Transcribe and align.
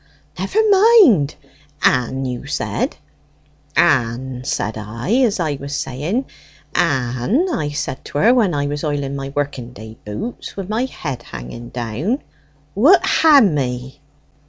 "Never 0.39 0.57
mind! 0.71 1.35
'Ann,' 1.83 2.47
said 2.47 2.95
you." 3.77 3.83
"'Ann,' 3.83 4.43
said 4.43 4.75
I, 4.75 5.17
as 5.17 5.39
I 5.39 5.59
was 5.61 5.75
saying... 5.75 6.25
'Ann,' 6.73 7.45
I 7.53 7.69
said 7.69 8.03
to 8.05 8.17
her 8.17 8.33
when 8.33 8.55
I 8.55 8.65
was 8.65 8.83
oiling 8.83 9.15
my 9.15 9.29
working 9.35 9.73
day 9.73 9.97
boots 10.03 10.57
wi' 10.57 10.63
my 10.67 10.85
head 10.85 11.21
hanging 11.21 11.69
down, 11.69 12.23
'Woot 12.73 13.05
hae 13.05 13.41
me?' 13.41 14.01